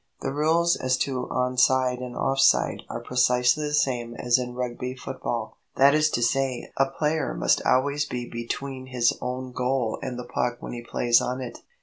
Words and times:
The 0.21 0.33
rules 0.33 0.75
as 0.75 0.97
to 1.05 1.29
on 1.29 1.59
side 1.59 1.99
and 1.99 2.15
off 2.17 2.39
side 2.39 2.81
are 2.89 2.99
precisely 3.03 3.67
the 3.67 3.73
same 3.75 4.15
as 4.15 4.39
in 4.39 4.55
Rugby 4.55 4.95
football; 4.95 5.59
that 5.75 5.93
is 5.93 6.09
to 6.09 6.23
say, 6.23 6.71
a 6.75 6.87
player 6.89 7.35
must 7.35 7.61
always 7.67 8.05
be 8.05 8.27
between 8.27 8.87
his 8.87 9.15
own 9.21 9.51
goal 9.51 9.99
and 10.01 10.17
the 10.17 10.25
puck 10.25 10.57
when 10.59 10.73
he 10.73 10.81
plays 10.83 11.21
on 11.21 11.39
it. 11.39 11.59